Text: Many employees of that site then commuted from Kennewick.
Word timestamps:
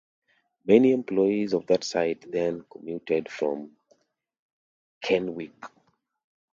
Many 0.65 0.93
employees 0.93 1.53
of 1.53 1.67
that 1.67 1.83
site 1.83 2.31
then 2.31 2.65
commuted 2.71 3.29
from 3.29 3.77
Kennewick. 5.05 5.53